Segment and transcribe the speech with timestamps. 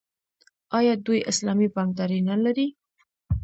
[0.77, 2.67] آیا دوی اسلامي بانکداري نلري؟